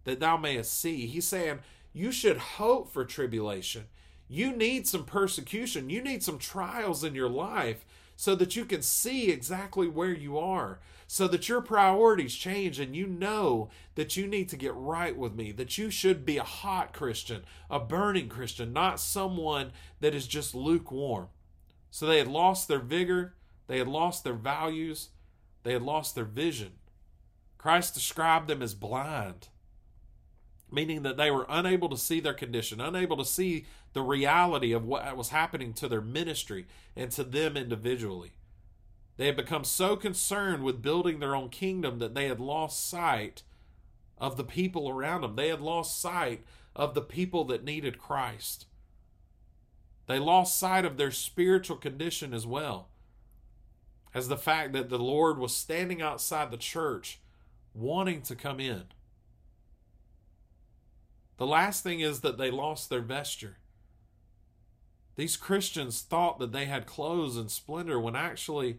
that 0.05 0.21
thou 0.21 0.37
mayest 0.37 0.79
see. 0.79 1.07
He's 1.07 1.27
saying, 1.27 1.61
You 1.93 2.13
should 2.13 2.37
hope 2.39 2.91
for 2.91 3.05
tribulation. 3.05 3.87
You 4.29 4.55
need 4.55 4.87
some 4.87 5.05
persecution. 5.05 5.91
You 5.91 6.03
need 6.03 6.23
some 6.23 6.39
trials 6.39 7.03
in 7.03 7.15
your 7.15 7.31
life 7.31 7.85
so 8.21 8.35
that 8.35 8.57
you 8.57 8.65
can 8.65 8.83
see 8.83 9.31
exactly 9.31 9.87
where 9.87 10.13
you 10.13 10.37
are, 10.37 10.81
so 11.07 11.29
that 11.29 11.49
your 11.49 11.61
priorities 11.61 12.35
change 12.35 12.81
and 12.81 12.97
you 12.97 13.07
know 13.07 13.71
that 13.95 14.17
you 14.17 14.27
need 14.27 14.49
to 14.49 14.57
get 14.57 14.75
right 14.75 15.17
with 15.17 15.37
me, 15.37 15.53
that 15.53 15.79
you 15.79 15.89
should 15.89 16.27
be 16.27 16.37
a 16.37 16.43
hot 16.43 16.93
Christian, 16.93 17.45
a 17.71 17.79
burning 17.79 18.29
Christian, 18.29 18.73
not 18.73 18.99
someone 18.99 19.71
that 20.01 20.17
is 20.17 20.27
just 20.27 20.53
lukewarm. 20.53 21.29
So 21.93 22.07
they 22.07 22.19
had 22.19 22.27
lost 22.27 22.67
their 22.67 22.81
vigor, 22.81 23.37
they 23.69 23.79
had 23.79 23.87
lost 23.87 24.25
their 24.25 24.33
values, 24.33 25.11
they 25.63 25.73
had 25.73 25.83
lost 25.83 26.17
their 26.17 26.25
vision. 26.25 26.73
Christ 27.57 27.95
described 27.95 28.49
them 28.49 28.63
as 28.63 28.75
blind 28.75 29.47
meaning 30.71 31.03
that 31.03 31.17
they 31.17 31.31
were 31.31 31.47
unable 31.49 31.89
to 31.89 31.97
see 31.97 32.21
their 32.21 32.35
condition, 32.35 32.81
unable 32.81 33.17
to 33.17 33.25
see 33.25 33.67
the 33.93 34.03
reality 34.03 34.73
of 34.73 34.85
what 34.85 35.17
was 35.17 35.31
happening 35.31 35.73
to 35.75 35.89
their 35.89 36.01
ministry 36.01 36.67
and 36.95 37.11
to 37.13 37.25
them 37.25 37.57
individually. 37.57 38.33
They 39.17 39.27
had 39.27 39.37
become 39.37 39.65
so 39.65 39.97
concerned 39.97 40.63
with 40.63 40.83
building 40.83 41.19
their 41.19 41.35
own 41.35 41.49
kingdom 41.49 41.99
that 41.99 42.15
they 42.15 42.29
had 42.29 42.39
lost 42.39 42.89
sight 42.89 43.43
of 44.17 44.37
the 44.37 44.45
people 44.45 44.89
around 44.89 45.23
them. 45.23 45.37
They 45.37 45.49
had 45.49 45.61
lost 45.61 46.01
sight 46.01 46.45
of 46.77 46.95
the 46.95 47.03
people 47.03 47.45
that 47.47 47.65
needed 47.65 47.99
Christ. 47.99 48.67
They 50.07 50.19
lost 50.19 50.59
sight 50.59 50.85
of 50.85 50.97
their 50.97 51.11
spiritual 51.11 51.77
condition 51.77 52.33
as 52.33 52.47
well, 52.47 52.89
as 54.15 54.29
the 54.29 54.37
fact 54.37 54.73
that 54.73 54.89
the 54.89 54.99
Lord 54.99 55.39
was 55.39 55.55
standing 55.55 56.01
outside 56.01 56.51
the 56.51 56.57
church 56.57 57.21
wanting 57.75 58.23
to 58.23 58.35
come 58.35 58.61
in. 58.61 58.85
The 61.39 61.47
last 61.47 61.83
thing 61.83 62.01
is 62.01 62.21
that 62.21 62.37
they 62.37 62.51
lost 62.51 62.91
their 62.91 63.01
vesture. 63.01 63.57
These 65.17 65.37
Christians 65.37 66.03
thought 66.03 66.39
that 66.39 66.53
they 66.53 66.67
had 66.67 66.87
clothes 66.87 67.37
and 67.37 67.51
splendor 67.51 67.99
when 67.99 68.15
actually 68.15 68.79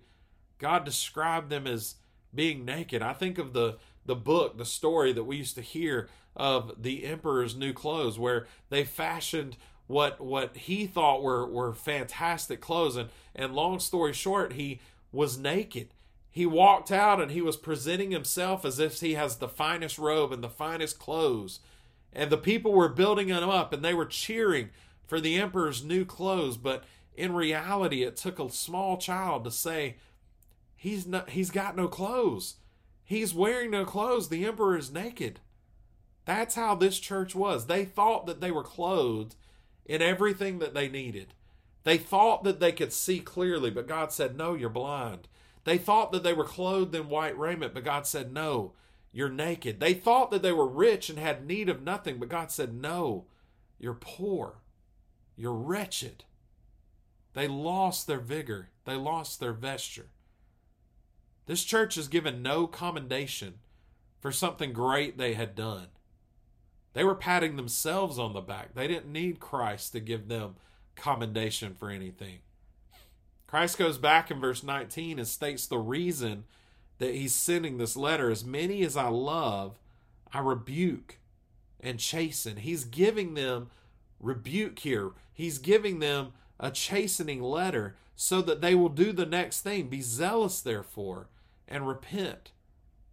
God 0.57 0.85
described 0.85 1.49
them 1.49 1.65
as 1.65 1.95
being 2.33 2.63
naked. 2.63 3.01
I 3.01 3.13
think 3.13 3.37
of 3.37 3.53
the 3.53 3.77
the 4.05 4.15
book, 4.15 4.57
the 4.57 4.65
story 4.65 5.13
that 5.13 5.25
we 5.25 5.37
used 5.37 5.55
to 5.55 5.61
hear 5.61 6.09
of 6.35 6.81
the 6.81 7.05
emperor's 7.05 7.55
new 7.55 7.73
clothes 7.73 8.17
where 8.17 8.47
they 8.69 8.83
fashioned 8.83 9.57
what 9.87 10.21
what 10.21 10.55
he 10.55 10.85
thought 10.85 11.21
were 11.21 11.45
were 11.45 11.73
fantastic 11.73 12.61
clothes 12.61 12.95
and 12.95 13.09
and 13.35 13.53
long 13.55 13.79
story 13.79 14.13
short 14.13 14.53
he 14.53 14.79
was 15.11 15.37
naked 15.37 15.89
he 16.29 16.45
walked 16.45 16.91
out 16.91 17.19
and 17.19 17.31
he 17.31 17.41
was 17.41 17.57
presenting 17.57 18.11
himself 18.11 18.63
as 18.63 18.79
if 18.79 18.99
he 18.99 19.15
has 19.15 19.37
the 19.37 19.47
finest 19.47 19.97
robe 19.97 20.31
and 20.31 20.43
the 20.43 20.49
finest 20.49 20.99
clothes 20.99 21.59
and 22.13 22.29
the 22.29 22.37
people 22.37 22.73
were 22.73 22.89
building 22.89 23.27
him 23.27 23.49
up 23.49 23.73
and 23.73 23.83
they 23.83 23.93
were 23.93 24.05
cheering 24.05 24.69
for 25.07 25.19
the 25.19 25.37
emperor's 25.37 25.83
new 25.83 26.05
clothes. 26.05 26.57
But 26.57 26.83
in 27.15 27.33
reality 27.33 28.03
it 28.03 28.15
took 28.15 28.39
a 28.39 28.49
small 28.49 28.97
child 28.97 29.43
to 29.43 29.51
say 29.51 29.97
he's 30.75 31.05
not 31.05 31.31
he's 31.31 31.51
got 31.51 31.75
no 31.75 31.87
clothes. 31.87 32.55
He's 33.03 33.33
wearing 33.33 33.71
no 33.71 33.85
clothes. 33.85 34.29
The 34.29 34.45
emperor 34.45 34.77
is 34.77 34.91
naked. 34.91 35.39
That's 36.25 36.55
how 36.55 36.75
this 36.75 36.99
church 36.99 37.33
was. 37.33 37.65
They 37.65 37.85
thought 37.85 38.27
that 38.27 38.39
they 38.39 38.51
were 38.51 38.63
clothed 38.63 39.35
in 39.85 40.01
everything 40.01 40.59
that 40.59 40.75
they 40.75 40.87
needed. 40.87 41.33
They 41.83 41.97
thought 41.97 42.43
that 42.43 42.59
they 42.59 42.71
could 42.71 42.93
see 42.93 43.19
clearly 43.19 43.69
but 43.69 43.87
god 43.87 44.11
said 44.11 44.37
no 44.37 44.53
you're 44.53 44.69
blind. 44.69 45.27
They 45.65 45.77
thought 45.77 46.11
that 46.13 46.23
they 46.23 46.33
were 46.33 46.45
clothed 46.45 46.95
in 46.95 47.09
white 47.09 47.37
raiment 47.37 47.73
but 47.73 47.83
god 47.83 48.07
said 48.07 48.33
no 48.33 48.73
you're 49.11 49.29
naked. 49.29 49.79
They 49.79 49.93
thought 49.93 50.31
that 50.31 50.41
they 50.41 50.51
were 50.51 50.67
rich 50.67 51.09
and 51.09 51.17
had 51.17 51.45
need 51.45 51.69
of 51.69 51.81
nothing, 51.81 52.19
but 52.19 52.29
God 52.29 52.51
said, 52.51 52.73
No, 52.73 53.25
you're 53.79 53.93
poor. 53.93 54.61
You're 55.35 55.53
wretched. 55.53 56.25
They 57.33 57.47
lost 57.47 58.07
their 58.07 58.19
vigor, 58.19 58.69
they 58.85 58.95
lost 58.95 59.39
their 59.39 59.53
vesture. 59.53 60.09
This 61.45 61.63
church 61.63 61.97
is 61.97 62.07
given 62.07 62.43
no 62.43 62.67
commendation 62.67 63.55
for 64.19 64.31
something 64.31 64.71
great 64.73 65.17
they 65.17 65.33
had 65.33 65.55
done. 65.55 65.87
They 66.93 67.03
were 67.03 67.15
patting 67.15 67.55
themselves 67.55 68.19
on 68.19 68.33
the 68.33 68.41
back. 68.41 68.75
They 68.75 68.87
didn't 68.87 69.11
need 69.11 69.39
Christ 69.39 69.93
to 69.93 69.99
give 69.99 70.27
them 70.27 70.55
commendation 70.95 71.73
for 71.73 71.89
anything. 71.89 72.39
Christ 73.47 73.77
goes 73.77 73.97
back 73.97 74.29
in 74.29 74.39
verse 74.39 74.63
19 74.63 75.17
and 75.17 75.27
states 75.27 75.65
the 75.65 75.79
reason 75.79 76.43
that 76.99 77.15
he's 77.15 77.33
sending 77.33 77.77
this 77.77 77.97
letter. 77.97 78.29
As 78.29 78.45
many 78.45 78.83
as 78.83 78.95
I 78.95 79.07
love, 79.07 79.79
I 80.31 80.39
rebuke 80.39 81.17
and 81.79 81.99
chasten. 81.99 82.57
He's 82.57 82.83
giving 82.83 83.33
them 83.33 83.69
rebuke 84.19 84.79
here. 84.79 85.11
He's 85.33 85.57
giving 85.57 85.99
them 85.99 86.33
a 86.59 86.71
chastening 86.71 87.41
letter 87.41 87.95
so 88.15 88.41
that 88.41 88.61
they 88.61 88.75
will 88.75 88.89
do 88.89 89.11
the 89.11 89.25
next 89.25 89.61
thing. 89.61 89.87
Be 89.87 90.01
zealous, 90.01 90.61
therefore, 90.61 91.29
and 91.67 91.87
repent. 91.87 92.51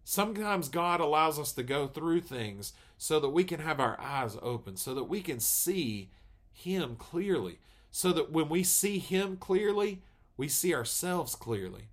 Sometimes 0.03 0.69
God 0.69 0.99
allows 0.99 1.39
us 1.39 1.53
to 1.53 1.63
go 1.63 1.87
through 1.87 2.21
things 2.21 2.73
so 2.97 3.19
that 3.19 3.29
we 3.29 3.43
can 3.43 3.59
have 3.61 3.79
our 3.79 3.99
eyes 3.99 4.37
open, 4.41 4.75
so 4.75 4.93
that 4.93 5.05
we 5.05 5.21
can 5.21 5.39
see 5.39 6.11
Him 6.51 6.95
clearly, 6.97 7.59
so 7.91 8.11
that 8.11 8.31
when 8.31 8.49
we 8.49 8.63
see 8.63 8.99
Him 8.99 9.37
clearly, 9.37 10.01
we 10.35 10.47
see 10.47 10.73
ourselves 10.73 11.35
clearly. 11.35 11.89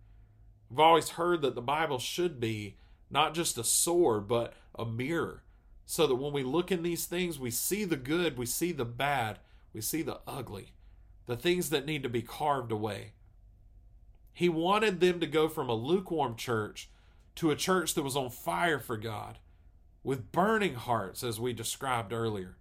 I've 0.70 0.80
always 0.80 1.10
heard 1.10 1.42
that 1.42 1.54
the 1.54 1.62
Bible 1.62 1.98
should 1.98 2.40
be 2.40 2.76
not 3.10 3.34
just 3.34 3.58
a 3.58 3.64
sword, 3.64 4.26
but 4.26 4.54
a 4.74 4.84
mirror. 4.84 5.42
So 5.86 6.06
that 6.06 6.14
when 6.16 6.32
we 6.32 6.42
look 6.42 6.72
in 6.72 6.82
these 6.82 7.04
things, 7.04 7.38
we 7.38 7.50
see 7.50 7.84
the 7.84 7.96
good, 7.96 8.38
we 8.38 8.46
see 8.46 8.72
the 8.72 8.86
bad, 8.86 9.38
we 9.72 9.80
see 9.80 10.02
the 10.02 10.20
ugly, 10.26 10.72
the 11.26 11.36
things 11.36 11.70
that 11.70 11.84
need 11.86 12.02
to 12.02 12.08
be 12.08 12.22
carved 12.22 12.72
away. 12.72 13.12
He 14.32 14.48
wanted 14.48 15.00
them 15.00 15.20
to 15.20 15.26
go 15.26 15.48
from 15.48 15.68
a 15.68 15.74
lukewarm 15.74 16.36
church 16.36 16.88
to 17.36 17.50
a 17.50 17.56
church 17.56 17.94
that 17.94 18.02
was 18.02 18.16
on 18.16 18.30
fire 18.30 18.78
for 18.78 18.96
God, 18.96 19.38
with 20.02 20.32
burning 20.32 20.74
hearts, 20.74 21.22
as 21.22 21.38
we 21.38 21.52
described 21.52 22.12
earlier. 22.12 22.56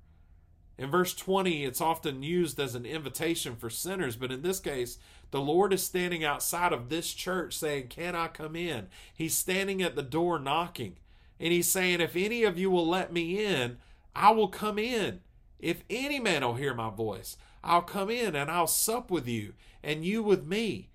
In 0.77 0.89
verse 0.89 1.13
20, 1.13 1.65
it's 1.65 1.81
often 1.81 2.23
used 2.23 2.59
as 2.59 2.75
an 2.75 2.85
invitation 2.85 3.55
for 3.55 3.69
sinners, 3.69 4.15
but 4.15 4.31
in 4.31 4.41
this 4.41 4.59
case, 4.59 4.97
the 5.33 5.41
Lord 5.41 5.73
is 5.73 5.83
standing 5.83 6.23
outside 6.23 6.71
of 6.71 6.89
this 6.89 7.11
church 7.11 7.57
saying, 7.57 7.87
Can 7.87 8.15
I 8.15 8.27
come 8.27 8.55
in? 8.55 8.87
He's 9.13 9.35
standing 9.35 9.81
at 9.81 9.95
the 9.95 10.03
door 10.03 10.37
knocking, 10.37 10.97
and 11.39 11.51
he's 11.51 11.67
saying, 11.67 11.99
If 11.99 12.15
any 12.15 12.43
of 12.43 12.57
you 12.57 12.69
will 12.69 12.87
let 12.87 13.11
me 13.11 13.43
in, 13.43 13.77
I 14.15 14.31
will 14.31 14.47
come 14.47 14.77
in. 14.77 15.21
If 15.59 15.83
any 15.89 16.19
man 16.19 16.43
will 16.43 16.53
hear 16.53 16.75
my 16.75 16.91
voice, 16.91 17.35
I'll 17.63 17.81
come 17.81 18.11
in 18.11 18.35
and 18.35 18.49
I'll 18.51 18.67
sup 18.67 19.09
with 19.09 19.27
you, 19.27 19.53
and 19.81 20.05
you 20.05 20.21
with 20.21 20.45
me. 20.45 20.91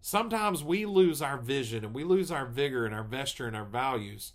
Sometimes 0.00 0.64
we 0.64 0.86
lose 0.86 1.20
our 1.20 1.36
vision 1.36 1.84
and 1.84 1.92
we 1.92 2.04
lose 2.04 2.30
our 2.30 2.46
vigor 2.46 2.86
and 2.86 2.94
our 2.94 3.04
vesture 3.04 3.46
and 3.46 3.56
our 3.56 3.64
values 3.64 4.32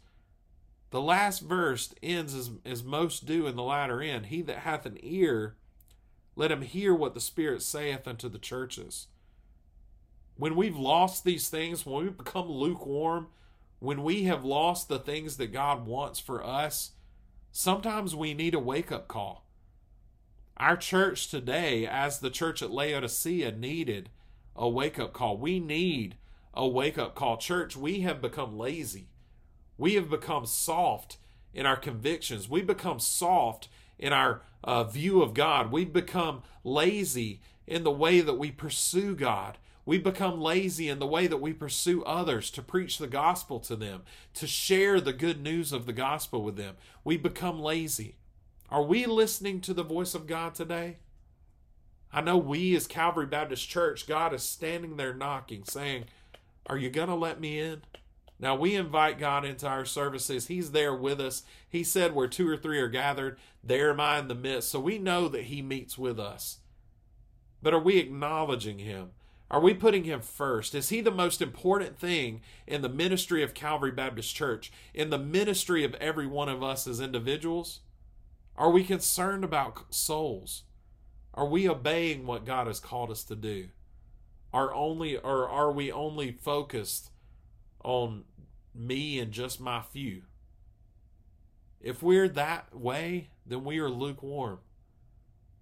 the 0.92 1.02
last 1.02 1.40
verse 1.40 1.94
ends 2.04 2.36
as, 2.36 2.52
as 2.66 2.84
most 2.84 3.26
do 3.26 3.48
in 3.48 3.56
the 3.56 3.64
latter 3.64 4.02
end. 4.02 4.28
He 4.28 4.42
that 4.44 4.60
hath 4.60 4.86
an 4.86 4.98
ear, 5.02 5.56
let 6.36 6.52
him 6.52 6.62
hear 6.62 6.94
what 6.94 7.14
the 7.14 7.22
Spirit 7.22 7.62
saith 7.62 8.08
unto 8.08 8.30
the 8.30 8.40
churches. 8.40 9.08
When 10.36 10.56
we've 10.56 10.78
lost 10.78 11.24
these 11.24 11.50
things, 11.50 11.86
when 11.86 12.04
we've 12.04 12.18
become 12.18 12.50
lukewarm, 12.50 13.28
when 13.80 14.04
we 14.04 14.24
have 14.24 14.46
lost 14.46 14.88
the 14.88 15.00
things 15.00 15.38
that 15.38 15.52
God 15.54 15.86
wants 15.86 16.20
for 16.20 16.44
us, 16.44 16.92
sometimes 17.52 18.16
we 18.16 18.34
need 18.34 18.54
a 18.54 18.60
wake 18.60 18.92
up 18.92 19.08
call. 19.08 19.46
Our 20.58 20.78
church 20.78 21.30
today, 21.30 21.88
as 21.88 22.20
the 22.20 22.30
church 22.30 22.62
at 22.62 22.72
Laodicea, 22.72 23.52
needed 23.54 24.10
a 24.56 24.70
wake 24.70 25.00
up 25.00 25.14
call. 25.14 25.38
We 25.38 25.60
need 25.60 26.16
a 26.54 26.68
wake 26.68 26.98
up 26.98 27.16
call. 27.16 27.38
Church, 27.38 27.76
we 27.76 28.02
have 28.02 28.22
become 28.22 28.58
lazy. 28.58 29.10
We 29.78 29.96
have 29.96 30.10
become 30.10 30.46
soft 30.46 31.18
in 31.54 31.66
our 31.66 31.78
convictions. 31.78 32.48
We 32.48 32.62
become 32.62 33.00
soft 33.00 33.68
in 34.02 34.12
our 34.12 34.42
uh, 34.64 34.84
view 34.84 35.22
of 35.22 35.34
God. 35.34 35.72
We 35.72 35.86
become 35.86 36.42
lazy 36.64 37.40
in 37.66 37.84
the 37.84 37.92
way 37.92 38.20
that 38.20 38.34
we 38.34 38.52
pursue 38.52 39.16
God. 39.16 39.58
We 39.86 39.98
become 39.98 40.42
lazy 40.42 40.90
in 40.90 41.00
the 41.00 41.08
way 41.08 41.28
that 41.28 41.38
we 41.38 41.54
pursue 41.54 42.04
others 42.04 42.52
to 42.52 42.62
preach 42.62 42.98
the 42.98 43.08
gospel 43.08 43.60
to 43.62 43.76
them, 43.76 44.04
to 44.36 44.46
share 44.46 45.00
the 45.00 45.14
good 45.14 45.42
news 45.42 45.72
of 45.72 45.86
the 45.86 45.94
gospel 45.94 46.44
with 46.44 46.56
them. 46.56 46.76
We 47.04 47.18
become 47.18 47.60
lazy. 47.60 48.18
Are 48.70 48.84
we 48.84 49.06
listening 49.06 49.60
to 49.62 49.74
the 49.74 49.84
voice 49.84 50.14
of 50.14 50.28
God 50.28 50.56
today? 50.56 50.98
I 52.14 52.22
know 52.22 52.38
we 52.38 52.76
as 52.76 52.88
Calvary 52.88 53.26
Baptist 53.26 53.70
Church, 53.70 54.08
God 54.08 54.34
is 54.34 54.44
standing 54.44 54.98
there 54.98 55.14
knocking, 55.14 55.64
saying, 55.64 56.06
Are 56.68 56.78
you 56.78 56.90
going 56.90 57.08
to 57.08 57.16
let 57.16 57.40
me 57.40 57.60
in? 57.60 57.82
Now 58.42 58.56
we 58.56 58.76
invite 58.76 59.20
God 59.20 59.46
into 59.46 59.68
our 59.68 59.86
services. 59.86 60.48
He's 60.48 60.72
there 60.72 60.96
with 60.96 61.22
us. 61.22 61.44
He 61.70 61.84
said, 61.84 62.16
Where 62.16 62.28
two 62.28 62.50
or 62.50 62.58
three 62.58 62.80
are 62.80 62.90
gathered, 62.90 63.38
there 63.64 63.92
am 63.92 64.00
I 64.00 64.18
in 64.18 64.28
the 64.28 64.36
midst. 64.36 64.70
So 64.70 64.80
we 64.80 64.98
know 64.98 65.28
that 65.28 65.44
He 65.44 65.62
meets 65.62 65.98
with 65.98 66.20
us. 66.20 66.58
But 67.62 67.76
are 67.76 67.80
we 67.80 68.00
acknowledging 68.00 68.80
Him? 68.80 69.12
Are 69.52 69.62
we 69.62 69.76
putting 69.76 70.06
Him 70.06 70.22
first? 70.22 70.74
Is 70.74 70.90
He 70.90 71.02
the 71.02 71.12
most 71.12 71.40
important 71.40 72.00
thing 72.00 72.42
in 72.66 72.82
the 72.82 72.90
ministry 72.90 73.44
of 73.44 73.54
Calvary 73.54 73.92
Baptist 73.92 74.36
Church, 74.36 74.72
in 74.92 75.12
the 75.12 75.20
ministry 75.20 75.84
of 75.84 75.94
every 75.96 76.26
one 76.26 76.50
of 76.50 76.64
us 76.64 76.88
as 76.88 77.00
individuals? 77.00 77.82
Are 78.58 78.72
we 78.72 78.84
concerned 78.84 79.44
about 79.44 79.94
souls? 79.94 80.64
Are 81.36 81.46
we 81.46 81.70
obeying 81.70 82.26
what 82.26 82.46
God 82.46 82.66
has 82.66 82.80
called 82.80 83.12
us 83.12 83.24
to 83.26 83.36
do? 83.36 83.68
Are 84.52 84.74
only 84.74 85.16
or 85.16 85.48
are 85.48 85.72
we 85.72 85.92
only 85.92 86.32
focused 86.32 87.12
on 87.84 88.24
me 88.74 89.20
and 89.20 89.32
just 89.32 89.60
my 89.60 89.82
few. 89.82 90.24
If 91.80 92.04
we're 92.04 92.30
that 92.30 92.76
way, 92.76 93.30
then 93.46 93.64
we 93.64 93.80
are 93.80 93.90
lukewarm. 93.90 94.60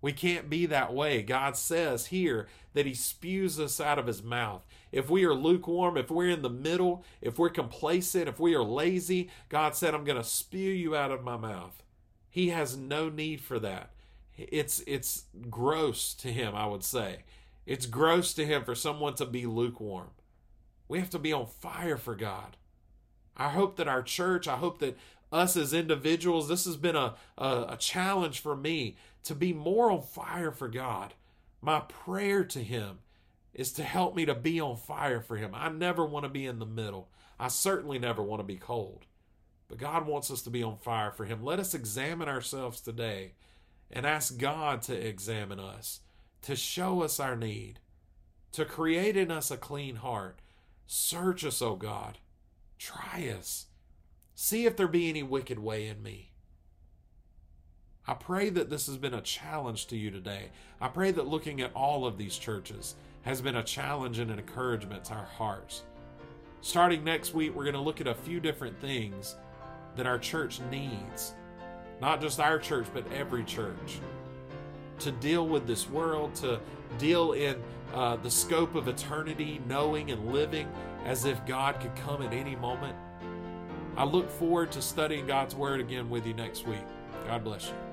We 0.01 0.13
can't 0.13 0.49
be 0.49 0.65
that 0.67 0.93
way. 0.93 1.21
God 1.21 1.57
says 1.57 2.07
here 2.07 2.47
that 2.73 2.85
He 2.85 2.93
spews 2.93 3.59
us 3.59 3.81
out 3.81 3.99
of 3.99 4.07
His 4.07 4.23
mouth. 4.23 4.65
If 4.91 5.09
we 5.09 5.25
are 5.25 5.33
lukewarm, 5.33 5.97
if 5.97 6.09
we're 6.09 6.29
in 6.29 6.41
the 6.41 6.49
middle, 6.49 7.03
if 7.21 7.37
we're 7.37 7.49
complacent, 7.49 8.29
if 8.29 8.39
we 8.39 8.55
are 8.55 8.63
lazy, 8.63 9.29
God 9.49 9.75
said, 9.75 9.93
I'm 9.93 10.05
going 10.05 10.17
to 10.17 10.23
spew 10.23 10.71
you 10.71 10.95
out 10.95 11.11
of 11.11 11.23
my 11.23 11.37
mouth. 11.37 11.83
He 12.29 12.49
has 12.49 12.77
no 12.77 13.09
need 13.09 13.41
for 13.41 13.59
that. 13.59 13.91
It's, 14.37 14.81
it's 14.87 15.25
gross 15.49 16.13
to 16.15 16.31
Him, 16.31 16.55
I 16.55 16.65
would 16.65 16.83
say. 16.83 17.23
It's 17.65 17.85
gross 17.85 18.33
to 18.35 18.45
Him 18.45 18.63
for 18.63 18.75
someone 18.75 19.15
to 19.15 19.25
be 19.25 19.45
lukewarm. 19.45 20.11
We 20.87 20.99
have 20.99 21.09
to 21.11 21.19
be 21.19 21.33
on 21.33 21.45
fire 21.45 21.97
for 21.97 22.15
God. 22.15 22.55
I 23.39 23.49
hope 23.49 23.77
that 23.77 23.87
our 23.87 24.03
church, 24.03 24.49
I 24.49 24.57
hope 24.57 24.79
that 24.79 24.97
us 25.31 25.55
as 25.55 25.73
individuals, 25.73 26.49
this 26.49 26.65
has 26.65 26.75
been 26.75 26.97
a, 26.97 27.15
a, 27.37 27.67
a, 27.69 27.77
challenge 27.79 28.41
for 28.41 28.55
me 28.55 28.97
to 29.23 29.33
be 29.33 29.53
more 29.53 29.91
on 29.91 30.01
fire 30.01 30.51
for 30.51 30.67
God. 30.67 31.13
My 31.61 31.79
prayer 31.81 32.43
to 32.43 32.59
Him 32.59 32.99
is 33.53 33.71
to 33.73 33.83
help 33.83 34.15
me 34.15 34.25
to 34.25 34.35
be 34.35 34.59
on 34.59 34.75
fire 34.75 35.21
for 35.21 35.37
Him. 35.37 35.51
I 35.53 35.69
never 35.69 36.05
want 36.05 36.23
to 36.23 36.29
be 36.29 36.45
in 36.45 36.59
the 36.59 36.65
middle. 36.65 37.09
I 37.39 37.47
certainly 37.47 37.97
never 37.97 38.21
want 38.21 38.41
to 38.41 38.45
be 38.45 38.57
cold. 38.57 39.05
But 39.69 39.77
God 39.77 40.05
wants 40.05 40.31
us 40.31 40.41
to 40.41 40.49
be 40.49 40.63
on 40.63 40.77
fire 40.77 41.11
for 41.11 41.25
Him. 41.25 41.43
Let 41.43 41.59
us 41.59 41.73
examine 41.73 42.27
ourselves 42.27 42.81
today 42.81 43.33
and 43.91 44.05
ask 44.05 44.37
God 44.37 44.81
to 44.83 44.95
examine 44.95 45.59
us, 45.59 46.01
to 46.41 46.55
show 46.55 47.03
us 47.03 47.19
our 47.19 47.35
need, 47.35 47.79
to 48.51 48.65
create 48.65 49.15
in 49.15 49.31
us 49.31 49.51
a 49.51 49.57
clean 49.57 49.97
heart. 49.97 50.39
Search 50.87 51.45
us, 51.45 51.61
O 51.61 51.75
God 51.75 52.17
Try 52.79 53.31
us. 53.37 53.67
See 54.33 54.65
if 54.65 54.77
there 54.77 54.87
be 54.87 55.09
any 55.09 55.21
wicked 55.21 55.59
way 55.59 55.87
in 55.87 56.01
me. 56.01 56.31
I 58.07 58.13
pray 58.13 58.49
that 58.49 58.69
this 58.69 58.87
has 58.87 58.97
been 58.97 59.13
a 59.13 59.21
challenge 59.21 59.87
to 59.87 59.97
you 59.97 60.09
today. 60.09 60.49
I 60.81 60.87
pray 60.87 61.11
that 61.11 61.27
looking 61.27 61.61
at 61.61 61.75
all 61.75 62.07
of 62.07 62.17
these 62.17 62.37
churches 62.37 62.95
has 63.23 63.41
been 63.41 63.57
a 63.57 63.63
challenge 63.63 64.17
and 64.17 64.31
an 64.31 64.39
encouragement 64.39 65.03
to 65.05 65.13
our 65.13 65.25
hearts. 65.25 65.83
Starting 66.61 67.03
next 67.03 67.33
week, 67.33 67.53
we're 67.53 67.65
going 67.65 67.75
to 67.75 67.81
look 67.81 68.01
at 68.01 68.07
a 68.07 68.15
few 68.15 68.39
different 68.39 68.79
things 68.79 69.35
that 69.95 70.07
our 70.07 70.17
church 70.17 70.59
needs. 70.71 71.35
Not 72.01 72.21
just 72.21 72.39
our 72.39 72.57
church, 72.57 72.87
but 72.93 73.11
every 73.11 73.43
church. 73.43 73.99
To 74.99 75.11
deal 75.11 75.47
with 75.47 75.67
this 75.67 75.89
world, 75.89 76.33
to 76.35 76.59
deal 76.97 77.33
in 77.33 77.61
uh, 77.93 78.15
the 78.17 78.31
scope 78.31 78.75
of 78.75 78.87
eternity, 78.87 79.61
knowing 79.67 80.11
and 80.11 80.31
living 80.31 80.71
as 81.05 81.25
if 81.25 81.45
God 81.45 81.79
could 81.79 81.95
come 81.95 82.21
at 82.21 82.33
any 82.33 82.55
moment. 82.55 82.95
I 83.97 84.03
look 84.03 84.29
forward 84.29 84.71
to 84.73 84.81
studying 84.81 85.27
God's 85.27 85.55
Word 85.55 85.79
again 85.79 86.09
with 86.09 86.25
you 86.25 86.33
next 86.33 86.67
week. 86.67 86.85
God 87.27 87.43
bless 87.43 87.67
you. 87.67 87.88